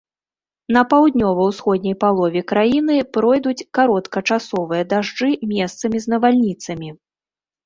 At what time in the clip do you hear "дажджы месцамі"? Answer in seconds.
4.95-5.97